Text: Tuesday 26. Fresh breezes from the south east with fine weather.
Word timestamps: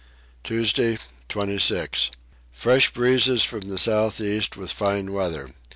Tuesday 0.43 0.97
26. 1.29 2.09
Fresh 2.51 2.91
breezes 2.91 3.43
from 3.43 3.69
the 3.69 3.77
south 3.77 4.19
east 4.19 4.57
with 4.57 4.71
fine 4.73 5.13
weather. 5.13 5.51